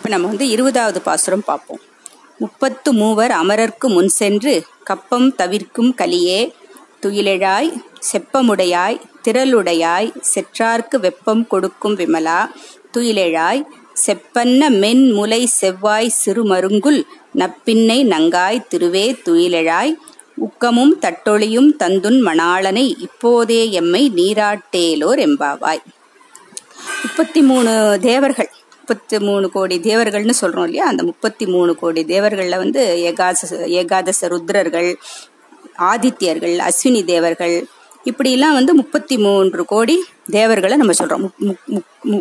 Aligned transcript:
இப்போ 0.00 0.10
நம்ம 0.12 0.28
வந்து 0.28 0.46
இருபதாவது 0.48 0.98
பாசுரம் 1.00 1.42
பார்ப்போம் 1.46 1.80
முப்பத்து 2.38 2.90
மூவர் 2.92 3.30
அமரர்க்கு 3.30 3.86
முன் 3.88 4.08
சென்று 4.08 4.52
கப்பம் 4.84 5.26
தவிர்க்கும் 5.36 5.90
கலியே 5.94 6.38
துயிலெழாய் 7.02 7.68
செப்பமுடையாய் 8.12 8.96
திரளுடையாய் 9.22 10.08
செற்றார்க்கு 10.34 10.98
வெப்பம் 11.00 11.46
கொடுக்கும் 11.46 11.94
விமலா 11.94 12.38
துயிலெழாய் 12.96 13.62
செப்பன்ன 14.06 14.70
மென் 14.78 15.12
முலை 15.12 15.42
செவ்வாய் 15.46 16.10
சிறுமருங்குல் 16.24 17.00
நப்பின்னை 17.38 17.98
நங்காய் 18.04 18.66
திருவே 18.68 19.06
துயிலெழாய் 19.26 19.94
உக்கமும் 20.38 20.94
தட்டொளியும் 21.00 21.70
தந்துன் 21.78 22.20
மணாளனை 22.22 22.86
இப்போதே 23.00 23.70
எம்மை 23.70 24.02
நீராட்டேலோர் 24.14 25.22
எம்பாவாய். 25.26 25.84
முப்பத்தி 27.02 27.42
மூணு 27.42 27.98
தேவர்கள். 28.00 28.50
முப்பத்தி 28.90 29.18
மூணு 29.26 29.46
கோடி 29.50 29.76
தேவர்கள்னு 29.80 30.34
சொல்கிறோம் 30.38 30.64
இல்லையா? 30.64 30.86
அந்த 30.86 31.02
முப்பத்தி 31.02 31.44
மூணு 31.46 31.72
கோடி 31.76 32.00
தேவர்களில் 32.04 32.56
வந்து 32.56 32.80
ஏகாதச 33.10 33.50
ஏகாதச 33.80 34.28
ருத்ரர்கள் 34.32 34.88
ஆதித்யர்கள் 35.90 36.54
அஸ்வினி 36.68 37.00
தேவர்கள் 37.04 37.54
இப்படிலாம் 38.04 38.56
வந்து 38.58 38.72
முப்பத்தி 38.74 39.16
மூன்று 39.18 39.62
கோடி 39.64 39.96
தேவர்களை 40.30 40.76
நம்ம 40.76 40.92
சொல்கிறோம் 40.92 41.24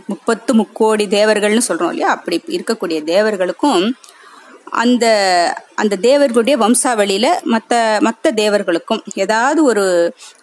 முப்பத்து 0.09 0.53
முக்கோடி 0.53 1.05
தேவர்கள்னு 1.17 1.67
சொல்கிறோம் 1.67 1.91
இல்லையா? 1.91 2.09
அப்படி 2.16 2.38
இருக்கக்கூடிய 2.58 2.99
தேவர்களுக்கும் 3.13 3.83
அந்த 4.83 5.05
அந்த 5.75 5.95
தேவர்களுடைய 6.08 6.55
வம்சாவளியில் 6.63 7.31
மற்ற 7.53 7.73
மற்ற 8.08 8.31
தேவர்களுக்கும் 8.41 9.03
ஏதாவது 9.23 9.63
ஒரு 9.63 9.86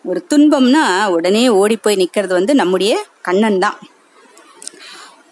ஒரு 0.04 0.22
துன்பம்னா 0.32 0.84
உடனே 1.16 1.44
ஓடி 1.60 1.76
போய் 1.76 2.00
நிற்கிறது 2.02 2.34
வந்து 2.34 2.54
நம்முடைய 2.54 2.94
கண்ணன் 3.22 3.62
தான். 3.66 3.78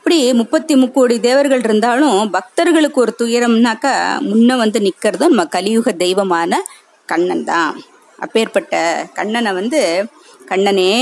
இப்படி 0.07 0.25
முப்பத்தி 0.33 0.75
முக்கோடி 0.75 1.15
தேவர்கள் 1.21 1.63
இருந்தாலும் 1.65 2.17
பக்தர்களுக்கு 2.31 2.99
ஒரு 3.01 3.13
துயரம்னாக்கா 3.19 3.93
முன்ன 4.21 4.57
வந்து 4.57 4.79
நிக்கிறது 4.81 5.25
நம்ம 5.25 5.45
கலியுக 5.47 5.93
தெய்வமான 5.97 6.59
கண்ணன் 7.09 7.45
தான் 7.45 7.71
அப்பேற்பட்ட 8.19 8.75
கண்ணனை 9.15 9.53
வந்து 9.53 9.81
கண்ணனே 10.49 10.93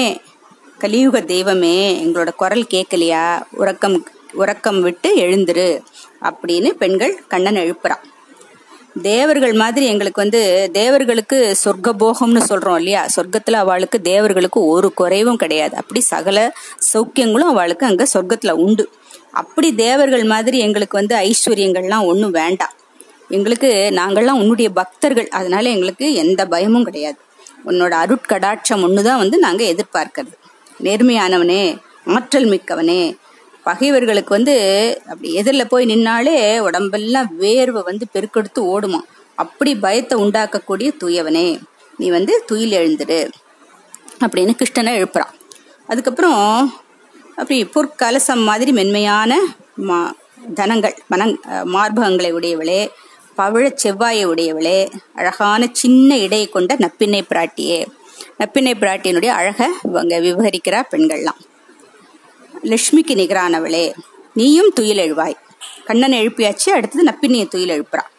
கலியுக 0.78 1.22
தெய்வமே 1.24 1.74
எங்களோட 2.04 2.32
குரல் 2.36 2.64
கேட்கலையா 2.70 3.24
உறக்கம் 3.56 3.98
உறக்கம் 4.34 4.80
விட்டு 4.80 5.10
எழுந்துரு 5.16 5.68
அப்படின்னு 6.22 6.72
பெண்கள் 6.76 7.16
கண்ணன் 7.28 7.62
எழுப்புறான் 7.62 8.06
தேவர்கள் 9.02 9.52
மாதிரி 9.52 9.86
எங்களுக்கு 9.86 10.20
வந்து 10.20 10.70
தேவர்களுக்கு 10.72 11.56
சொர்க்க 11.64 11.92
போகம்னு 11.98 12.42
சொல்றோம் 12.48 12.76
இல்லையா? 12.76 13.06
சொர்க்கத்துல 13.16 13.52
அவளுக்கு 13.52 14.00
தேவர்களுக்கு 14.00 14.66
ஒரு 14.66 14.94
குறைவும் 14.94 15.36
கிடையாது. 15.36 15.76
அப்படி 15.76 16.00
சகல 16.00 16.52
சௌக்கியங்களும் 16.92 17.50
அவளுக்கு 17.52 17.86
அங்க 17.86 18.06
சொர்க்கத்துல 18.14 18.50
உண்டு. 18.50 18.88
அப்படி 19.30 19.74
தேவர்கள் 19.74 20.24
மாதிரி 20.24 20.58
எங்களுக்கு 20.58 20.98
வந்து 20.98 21.16
ஐஸ்வர்யங்கள்லாம் 21.16 22.04
ஒன்றும் 22.04 22.30
வேண்டாம். 22.30 22.72
எங்களுக்கு 23.28 23.92
நாங்கள்லாம் 23.92 24.40
உன்னுடைய 24.40 24.70
பக்தர்கள். 24.70 25.28
அதனால 25.28 25.68
எங்களுக்கு 25.68 26.14
எந்த 26.14 26.46
பயமும் 26.46 26.84
கிடையாது. 26.84 27.16
உன்னோட 27.66 27.94
அருட்கடாட்சம் 28.04 28.82
ஒன்று 28.82 29.02
தான் 29.02 29.18
வந்து 29.18 29.38
நாங்கள் 29.38 29.74
எதிர்பார்க்கறது. 29.74 30.32
நேர்மையானவனே 30.82 31.78
ஆற்றல் 32.06 32.46
மிக்கவனே 32.46 33.16
பகைவர்களுக்கு 33.66 34.32
வந்து 34.36 34.54
அப்படி 35.10 35.28
எதிரில் 35.40 35.70
போய் 35.72 35.90
நின்னாலே 35.92 36.36
உடம்பெல்லாம் 36.66 37.28
வேர்வை 37.42 37.82
வந்து 37.90 38.06
பெருக்கெடுத்து 38.14 38.60
ஓடுமா 38.72 39.00
அப்படி 39.42 39.72
பயத்தை 39.84 40.16
உண்டாக்கக்கூடிய 40.24 40.88
தூயவனே 41.02 41.46
நீ 41.98 42.08
வந்து 42.16 42.34
துயில் 42.46 42.76
எழுந்துடு 42.80 43.20
அப்படின்னு 44.24 44.52
கிருஷ்ணனை 44.60 44.92
எழுப்புறான். 44.98 45.32
அதுக்கப்புறம் 45.86 46.42
அப்படி 47.36 47.56
பொற்கலசம் 47.74 48.42
மாதிரி 48.48 48.72
மென்மையான 48.72 49.32
மா 49.88 49.98
தனங்கள் 50.58 50.94
மனங் 51.12 51.34
மார்பகங்களை 51.74 52.30
உடையவளே 52.38 52.80
பவழ 53.38 53.64
செவ்வாயை 53.82 54.24
உடையவளே 54.32 54.78
அழகான 55.18 55.68
சின்ன 55.80 56.18
இடையை 56.18 56.46
கொண்ட 56.48 56.72
நப்பிண்ணை 56.84 57.22
பிராட்டியே. 57.30 57.80
நப்பிண்ணை 58.40 58.74
பிராட்டியினுடைய 58.82 59.32
அழகை 59.38 59.68
இவங்க 59.88 60.20
விவகரிக்கிறா 60.26 60.80
பெண்கள்லாம். 60.92 61.40
லட்சுமிக்கு 62.70 63.14
நிகரானவளே 63.20 63.92
நீயும் 64.34 64.72
துயில் 64.74 65.02
எழுவாய். 65.04 65.36
கண்ணனை 65.84 66.26
எழுப்பியாச்சு 66.26 66.68
அடுத்தது 66.70 67.04
நப்பினியை 67.04 67.48
துயில் 67.48 67.74
எழுப்புறான். 67.76 68.10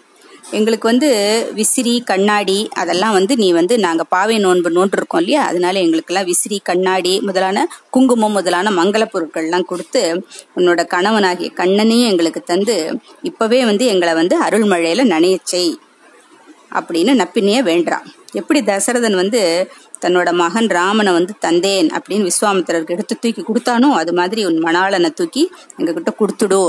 எங்களுக்கு 0.51 0.87
வந்து 0.87 1.09
விசிறி 1.53 2.01
கண்ணாடி 2.05 2.69
அதெல்லாம் 2.73 3.13
வந்து 3.13 3.35
நீ 3.35 3.51
வந்து 3.51 3.79
நாங்கள் 3.79 4.05
பாவை 4.09 4.37
நோன்பு 4.37 4.69
நோன்று 4.69 4.97
இருக்கோம் 4.97 5.21
இல்லையா? 5.21 5.45
அதனால 5.45 5.79
எங்களுக்கெல்லாம் 5.79 6.25
விசிறி 6.25 6.61
கண்ணாடி 6.63 7.19
முதலான 7.19 7.67
குங்குமம் 7.89 8.31
முதலான 8.31 8.71
மங்கள 8.71 9.05
பொருட்கள்லாம் 9.13 9.65
கொடுத்து 9.65 10.25
உன்னோட 10.55 10.81
கணவனாகிய 10.87 11.51
கண்ணனையும் 11.55 12.09
எங்களுக்கு 12.09 12.41
தந்து 12.41 12.99
இப்போவே 13.23 13.61
வந்து 13.65 13.85
எங்களை 13.85 14.13
வந்து 14.13 14.37
அருள்மழையில் 14.43 15.11
நனையச்சை 15.13 15.65
அப்படின்னு 16.71 17.13
நப்பினிய 17.21 17.59
வேண்டான் 17.59 18.05
எப்படி 18.31 18.61
தசரதன் 18.61 19.15
வந்து 19.15 19.71
தன்னோட 20.03 20.31
மகன் 20.33 20.69
ராமனை 20.69 21.13
வந்து 21.13 21.33
தந்தேன் 21.39 21.89
அப்படின்னு 21.89 22.29
விஸ்வாமித்திரருக்கு 22.29 22.95
எடுத்து 22.95 23.15
தூக்கி 23.19 23.41
கொடுத்தானோ 23.41 23.89
அது 23.93 24.13
மாதிரி 24.13 24.45
உன் 24.45 24.59
மணாளனை 24.59 25.09
தூக்கி 25.13 25.43
எங்ககிட்ட 25.77 26.13
கொடுத்துடு 26.19 26.61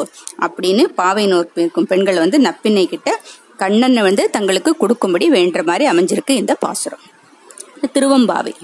அப்படின்னு 0.47 0.85
பாவை 0.95 1.25
இருக்கும் 1.25 1.85
பெண்கள் 1.85 2.19
வந்து 2.19 2.39
நப்பின்னை 2.39 2.87
கிட்ட 2.87 3.11
கண்ணனை 3.57 4.03
வந்து 4.03 4.31
தங்களுக்கு 4.31 4.77
கொடுக்கும்படி 4.77 5.27
வேண்டுற 5.31 5.63
மாதிரி 5.65 5.85
அமைஞ்சிருக்கு 5.91 6.31
இந்த 6.31 6.55
பாசுரம். 6.55 7.05
திருவம்பாவை. 7.95 8.55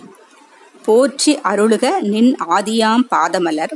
போற்றி 0.85 1.39
அருளுக 1.45 1.87
நின் 2.01 2.37
ஆதியாம் 2.49 3.05
பாதமலர் 3.11 3.75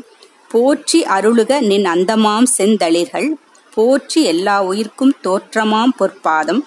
போற்றி 0.49 1.03
அருளுக 1.03 1.61
நின் 1.61 1.85
அந்தமாம் 1.85 2.47
செந்தளிர்கள் 2.59 3.29
போற்றி 3.75 4.23
எல்லா 4.25 4.57
உயிர்க்கும் 4.63 5.15
தோற்றமாம் 5.23 5.95
பொற்பாதம் 5.99 6.63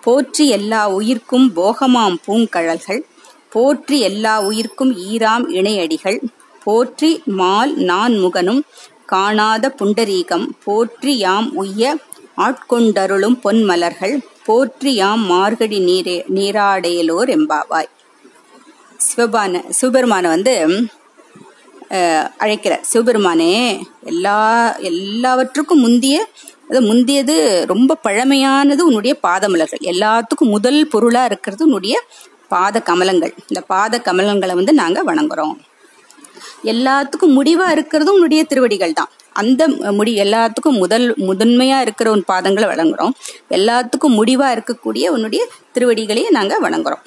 போற்றி 0.00 0.48
எல்லா 0.48 0.88
உயிர்க்கும் 0.90 1.46
போகமாம் 1.56 2.16
பூங்கழல்கள் 2.26 3.02
போற்றி 3.54 3.96
எல்லா 4.08 4.34
உயிர்க்கும் 4.48 4.92
ஈராம் 5.10 5.46
இணையடிகள். 5.58 6.18
போற்றி 6.64 7.10
மால் 7.38 7.72
நான் 7.90 8.14
முகனும் 8.24 8.62
காணாத 9.12 9.64
புண்டரீகம். 9.78 10.46
போற்றி 10.66 11.14
யாம் 11.24 11.48
உய்ய 11.62 11.94
ஆட்கொண்டருளும் 12.46 13.36
பொன்மலர்கள். 13.44 14.14
போற்றி 14.46 14.92
யாம் 15.00 15.24
மார்கடி 15.32 15.78
நீரே 15.88 16.16
நீராடையலோர் 16.36 17.30
எம்பாவாய் 17.36 17.90
சிவபான 19.00 19.60
சிவபெருமான 19.78 20.24
வந்து 20.34 20.54
அழைக்கிறார். 22.44 22.84
சிவபெருமானே 22.90 23.52
எல்லா 24.10 24.38
எல்லாவற்றுக்கும் 24.90 25.82
முந்திய 25.86 26.16
அது 26.68 26.80
முந்தியது 26.90 27.34
ரொம்ப 27.72 27.96
பழமையானது 28.06 28.82
உன்னுடைய 28.88 29.14
பாதமலர்கள். 29.26 29.82
எல்லாத்துக்கும் 29.92 30.54
முதல் 30.56 30.78
பொருளா 30.92 31.22
இருக்கிறது 31.30 31.62
உன்னுடைய 31.68 31.96
பாத 32.54 32.82
கமலங்கள். 32.88 33.32
இந்த 33.50 33.60
பாத 33.72 34.02
கமலங்களை 34.06 34.54
வந்து 34.60 34.72
நாங்க 34.82 35.00
வணங்குறோம். 35.10 35.56
எல்லாத்துக்கும் 36.72 37.34
முடிவா 37.38 37.66
இருக்கிறதும் 37.76 38.16
உன்னுடைய 38.18 38.42
திருவடிகள் 38.50 38.98
தான். 39.00 39.10
அந்த 39.40 39.62
முடி 39.98 40.12
எல்லாத்துக்கும் 40.24 40.78
முதல் 40.82 41.06
முதன்மையா 41.28 41.78
இருக்கிற 41.84 42.08
உன் 42.14 42.24
பாதங்களை 42.30 42.66
வழங்குறோம் 42.72 43.14
எல்லாத்துக்கும் 43.58 44.16
முடிவா 44.18 44.48
இருக்கக்கூடிய 44.54 45.04
உன்னுடைய 45.16 45.42
திருவடிகளையும் 45.74 46.36
நாங்க 46.38 46.54
வணங்குறோம். 46.66 47.04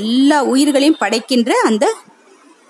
எல்லா 0.00 0.38
உயிர்களையும் 0.52 1.00
படைக்கின்ற 1.02 1.52
அந்த 1.68 1.84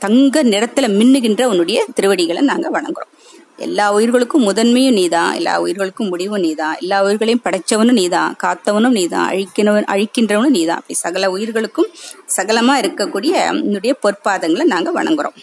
தங்க 0.05 0.43
நிறத்துல 0.53 0.87
மின்னுகின்ற 0.99 1.45
உன்னுடைய 1.53 1.79
திருவடிகளை 1.97 2.43
நாங்க 2.51 2.67
வணங்குறோம். 2.77 3.13
எல்லா 3.59 3.93
உயிர்களுக்கும் 3.93 4.45
முதன்மையும் 4.47 4.93
நீதான் 4.93 5.35
எல்லா 5.35 5.61
உயிர்களுக்கும் 5.61 6.09
முடிவும் 6.09 6.41
நீதான் 6.41 6.77
எல்லா 6.81 7.03
உயிர்களையும் 7.03 7.45
படைச்சவனும் 7.45 7.99
நீதான் 8.01 8.37
காத்தவனும் 8.43 8.91
நீதான் 8.91 9.31
அழிக்கினவன் 9.31 9.89
அழிக்கின்றவனும் 9.95 10.57
நீதான் 10.59 10.77
அப்படி 10.77 10.95
சகல 10.95 11.31
உயிர்களுக்கும் 11.31 11.91
சகலமா 12.37 12.75
இருக்கக்கூடிய 12.83 13.33
என்னுடைய 13.47 13.99
பொற்பாதங்களை 14.03 14.65
நாங்கள் 14.65 14.95
வணங்குறோம். 14.95 15.39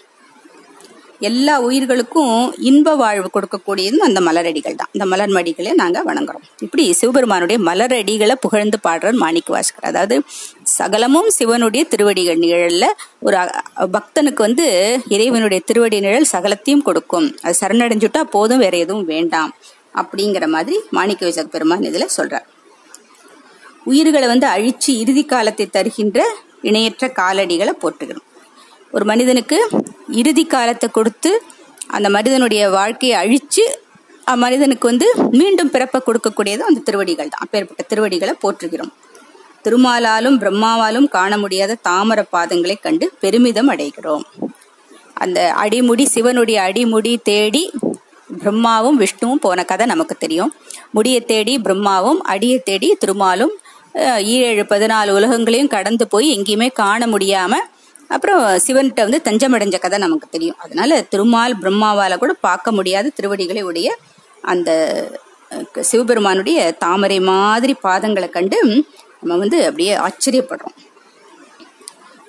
எல்லா 1.29 1.53
உயிர்களுக்கும் 1.67 2.37
இன்ப 2.69 2.95
வாழ்வு 3.01 3.29
கொடுக்கக்கூடியதும் 3.35 4.05
அந்த 4.07 4.19
மலரடிகள் 4.27 4.77
தான். 4.79 4.89
இந்த 4.95 5.05
மலர் 5.11 5.33
மடிகளை 5.37 5.71
நாங்கள் 5.81 6.05
வணங்குறோம். 6.09 6.45
இப்படி 6.65 6.83
சிவபெருமானுடைய 6.99 7.57
மலரடிகளை 7.69 8.35
புகழ்ந்து 8.45 8.79
பாடுறார் 8.87 9.17
மாணிக்க 9.23 9.53
வாசகர். 9.55 9.87
அதாவது 9.91 10.17
சகலமும் 10.77 11.29
சிவனுடைய 11.37 11.83
திருவடிகள் 11.91 12.41
நிழல்ல 12.43 12.87
ஒரு 13.27 13.37
பக்தனுக்கு 13.95 14.43
வந்து 14.47 14.65
இறைவனுடைய 15.15 15.61
திருவடி 15.69 15.99
நிழல் 16.07 16.31
சகலத்தையும் 16.33 16.85
கொடுக்கும். 16.89 17.27
அது 17.45 17.55
சரணடைஞ்சுட்டா 17.61 18.23
போதும் 18.35 18.63
வேற 18.65 18.75
எதுவும் 18.85 19.07
வேண்டாம் 19.13 19.53
அப்படிங்கிற 20.01 20.47
மாதிரி 20.55 20.77
மாணிக்க 20.97 21.23
வாசக 21.25 21.47
பெருமான் 21.55 21.87
இதில் 21.89 22.13
சொல்றார். 22.17 22.47
உயிர்களை 23.91 24.27
வந்து 24.31 24.47
அழிச்சு 24.55 24.91
இறுதி 25.01 25.23
காலத்தை 25.33 25.65
தருகின்ற 25.77 26.19
இணையற்ற 26.69 27.05
காலடிகளை 27.19 27.73
போட்டுக்கணும் 27.81 28.25
ஒரு 28.95 29.05
மனிதனுக்கு 29.09 29.57
இறுதி 30.21 30.43
காலத்தை 30.53 30.87
கொடுத்து 30.97 31.31
அந்த 31.95 32.07
மனிதனுடைய 32.15 32.63
வாழ்க்கையை 32.77 33.15
அழிச்சு 33.23 33.65
மனிதனுக்கு 34.43 34.85
வந்து 34.91 35.07
மீண்டும் 35.39 35.71
பிறப்பை 35.73 35.99
கொடுக்கக்கூடியது 36.05 36.63
அந்த 36.69 36.79
திருவடிகள் 36.87 37.31
தான். 37.33 37.43
அப்பேற்பட்ட 37.45 37.81
திருவடிகளை 37.91 38.33
போற்றுகிறோம். 38.43 38.93
திருமாலாலும் 39.65 40.37
பிரம்மாவாலும் 40.41 41.07
காண 41.15 41.31
முடியாத 41.43 41.77
தாமர 41.87 42.19
பாதங்களை 42.35 42.75
கண்டு 42.85 43.05
பெருமிதம் 43.23 43.69
அடைகிறோம். 43.73 44.25
அந்த 45.23 45.39
அடிமுடி 45.63 46.05
சிவனுடைய 46.15 46.57
அடிமுடி 46.67 47.13
தேடி 47.29 47.63
பிரம்மாவும் 48.41 48.97
விஷ்ணுவும் 49.03 49.43
போன 49.45 49.59
கதை 49.71 49.85
நமக்கு 49.93 50.15
தெரியும். 50.23 50.51
முடியை 50.97 51.21
தேடி 51.31 51.53
பிரம்மாவும் 51.67 52.19
அடியை 52.33 52.59
தேடி 52.69 52.89
திருமாலும் 53.03 53.53
ஈழேழு 54.31 54.63
பதினாலு 54.73 55.11
உலகங்களையும் 55.17 55.73
கடந்து 55.75 56.05
போய் 56.13 56.27
எங்கேயுமே 56.35 56.67
காண 56.81 57.01
முடியாமல் 57.13 57.65
அப்புறம் 58.07 58.41
சிவன்கிட்ட 58.65 59.01
வந்து 59.07 59.21
தஞ்சமடைஞ்ச 59.23 59.77
கதை 59.79 59.97
நமக்கு 59.99 60.27
தெரியும். 60.31 60.57
அதனால 60.57 61.01
திருமால் 61.01 61.59
பிரம்மாவால 61.61 62.17
கூட 62.17 62.33
பார்க்க 62.47 62.71
முடியாத 62.71 63.11
திருவடிகளை 63.15 63.61
உடைய 63.61 63.97
அந்த 64.41 64.69
சிவபெருமானுடைய 65.81 66.59
தாமரை 66.83 67.19
மாதிரி 67.19 67.75
பாதங்களை 67.83 68.29
கண்டு 68.29 68.59
நம்ம 69.19 69.37
வந்து 69.43 69.57
அப்படியே 69.65 69.93
ஆச்சரியப்படுறோம். 69.97 70.75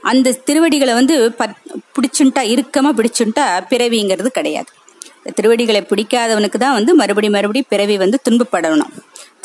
அந்த 0.03 0.33
திருவடிகளை 0.49 0.95
வந்து 0.95 1.15
பத் 1.39 1.57
பிடிச்சுட்டா 1.95 2.43
இறுக்கமா 2.55 2.91
பிடிச்சுட்டா 2.99 3.45
பிறவிங்கிறது 3.71 4.31
கிடையாது. 4.39 4.71
திருவடிகளை 5.35 5.81
பிடிக்காதவனுக்கு 5.91 6.59
தான் 6.65 6.77
வந்து 6.79 6.95
மறுபடி 6.95 7.29
மறுபடி 7.29 7.63
பிறவி 7.63 7.97
வந்து 7.97 8.19
துன்பப்படணும். 8.29 8.93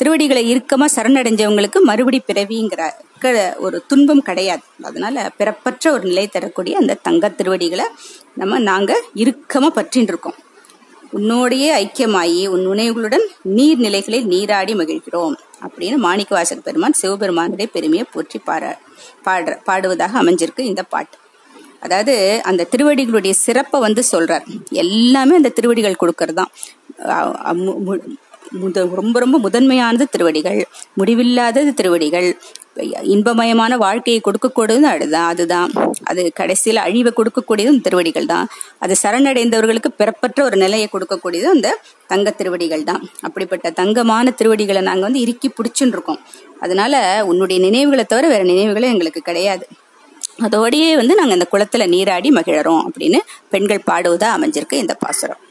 திருவடிகளை 0.02 0.54
இறுக்கமா 0.54 0.84
சரணடைஞ்சவங்களுக்கு 0.96 1.80
மறுபடி 1.82 2.22
பிறவிங்கிற 2.26 2.90
க- 3.18 3.56
ஒரு 3.58 3.84
துன்பம் 3.86 4.22
கிடையாது. 4.22 4.62
அதனால 4.82 5.30
பிறப்பற்ற 5.36 5.92
ஒரு 5.92 6.02
நிலை 6.02 6.26
தரக்கூடிய 6.26 6.76
அந்த 6.76 6.94
தங்க 6.94 7.28
திருவடிகளை 7.28 7.84
நம்ம 8.34 8.58
நாங்க 8.58 9.02
இறுக்கமா 9.16 9.68
பற்றின்னு 9.74 10.10
இருக்கோம் 10.12 10.34
உன்னோடையே 11.16 11.70
ஐக்கியமாயி 11.78 12.48
உன் 12.48 12.66
உணவுகளுடன் 12.66 13.24
நீர் 13.42 13.78
நிலைகளில் 13.78 14.26
நீராடி 14.26 14.74
மகிழ்கிறோம் 14.74 15.34
அப்படின்னு 15.62 15.96
மாணிக்க 15.96 16.34
வாசக 16.34 16.60
பெருமான் 16.60 16.92
சிவபெருமானுடைய 16.92 17.70
பெருமையை 17.72 18.06
போற்றி 18.12 18.38
பாட 18.38 18.78
பாடுற 19.24 19.56
பாடுவதாக 19.66 20.22
அமைஞ்சிருக்கு 20.22 20.60
இந்த 20.60 20.82
பாட்டு. 20.82 21.16
அதாவது 21.80 22.40
அந்த 22.42 22.66
திருவடிகளுடைய 22.70 23.30
சிறப்பை 23.30 23.80
வந்து 23.80 24.02
சொல்றார். 24.12 24.46
எல்லாமே 24.70 25.36
அந்த 25.36 25.48
திருவடிகள் 25.48 26.00
கொடுக்கறது 26.00 26.32
தான் 26.32 26.50
மு- 27.44 27.76
மு- 27.86 28.14
முத 28.60 28.84
ரொம்ப 29.00 29.16
ரொம்ப 29.18 29.36
முதன்மையானது 29.38 30.04
திருவடிகள். 30.14 30.60
முடிவில்லாதது 31.00 31.70
திருவடிகள். 31.74 32.28
இன்பமயமான 33.14 33.72
வாழ்க்கையை 33.76 34.20
கொடுக்கக்கூடியதும் 34.24 34.92
அதுதான் 34.92 35.28
அதுதான். 35.32 35.70
அது 36.10 36.22
கடைசியில் 36.34 36.80
அழிவை 36.84 37.12
கொடுக்கக்கூடியதும் 37.16 37.80
திருவடிகள் 37.86 38.28
தான். 38.32 38.46
அது 38.78 38.94
சரணடைந்தவர்களுக்கு 39.02 39.90
பிறப்பற்ற 40.00 40.38
ஒரு 40.44 40.56
நிலையை 40.56 40.88
கொடுக்கக்கூடியதும் 40.92 41.54
அந்த 41.56 41.76
தங்க 42.12 42.30
திருவடிகள் 42.30 42.84
தான். 42.90 43.02
அப்படிப்பட்ட 43.20 43.70
தங்கமான 43.80 44.30
திருவடிகளை 44.30 44.82
நாங்கள் 44.90 45.08
வந்து 45.08 45.20
இறுக்கி 45.20 45.50
பிடிச்சுன்னு 45.50 45.96
இருக்கோம். 45.96 46.20
அதனால 46.60 47.24
உன்னுடைய 47.30 47.58
நினைவுகளை 47.66 48.04
தவிர 48.04 48.28
வேற 48.28 48.44
நினைவுகளே 48.44 48.90
எங்களுக்கு 48.94 49.22
கிடையாது. 49.30 49.66
அதோடையே 50.46 50.90
வந்து 51.00 51.14
நாங்கள் 51.14 51.38
இந்த 51.38 51.44
குளத்தில் 51.44 51.90
நீராடி 51.94 52.30
மகிழறோம் 52.30 52.84
அப்படின்னு 52.86 53.18
பெண்கள் 53.48 53.86
பாடுவதாக 53.90 54.36
அமைஞ்சிருக்கு 54.38 54.82
இந்த 54.84 54.94
பாசுரம். 54.94 55.41